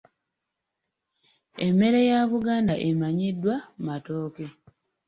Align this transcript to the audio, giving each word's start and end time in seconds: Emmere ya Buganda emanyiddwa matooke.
Emmere 1.67 2.01
ya 2.09 2.19
Buganda 2.31 2.75
emanyiddwa 2.89 3.55
matooke. 3.85 4.45